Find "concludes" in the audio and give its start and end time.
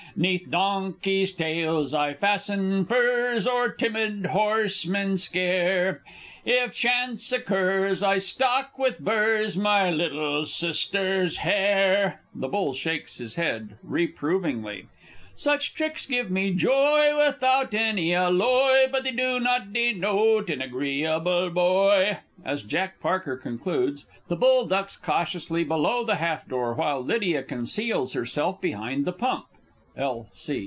23.37-24.07